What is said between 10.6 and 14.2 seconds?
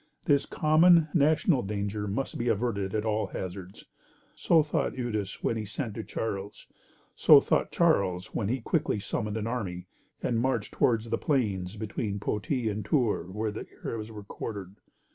toward the plains between Poitiers and Tours, where the Arabs